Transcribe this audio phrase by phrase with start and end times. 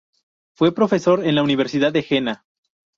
[0.55, 2.45] Fue profesor en la Universidad de Jena.